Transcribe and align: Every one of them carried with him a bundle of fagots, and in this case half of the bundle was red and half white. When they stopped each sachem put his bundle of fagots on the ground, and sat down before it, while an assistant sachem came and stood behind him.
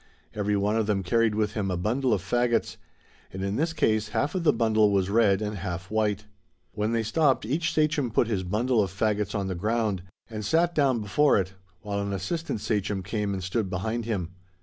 Every 0.33 0.57
one 0.57 0.75
of 0.77 0.87
them 0.87 1.03
carried 1.03 1.35
with 1.35 1.53
him 1.53 1.69
a 1.69 1.77
bundle 1.77 2.11
of 2.11 2.23
fagots, 2.23 2.77
and 3.31 3.43
in 3.43 3.55
this 3.55 3.71
case 3.71 4.07
half 4.07 4.33
of 4.33 4.43
the 4.43 4.51
bundle 4.51 4.91
was 4.91 5.11
red 5.11 5.43
and 5.43 5.57
half 5.59 5.91
white. 5.91 6.25
When 6.71 6.91
they 6.91 7.03
stopped 7.03 7.45
each 7.45 7.71
sachem 7.71 8.09
put 8.09 8.25
his 8.25 8.41
bundle 8.41 8.81
of 8.81 8.89
fagots 8.89 9.35
on 9.35 9.45
the 9.45 9.53
ground, 9.53 10.01
and 10.27 10.43
sat 10.43 10.73
down 10.73 11.01
before 11.01 11.37
it, 11.37 11.53
while 11.83 11.99
an 11.99 12.13
assistant 12.13 12.61
sachem 12.61 13.03
came 13.03 13.31
and 13.35 13.43
stood 13.43 13.69
behind 13.69 14.05
him. 14.05 14.31